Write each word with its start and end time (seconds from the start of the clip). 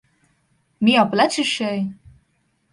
मी 0.81 0.95
आपलाच 0.95 1.33
शिष्य 1.33 1.65
आहे. 1.65 1.87